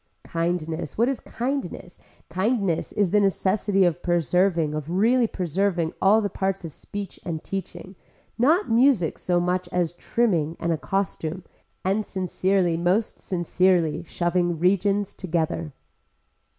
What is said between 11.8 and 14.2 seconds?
and sincerely most sincerely